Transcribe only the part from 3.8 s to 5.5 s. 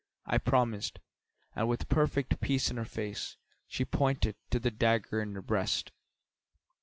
pointed to the dagger in her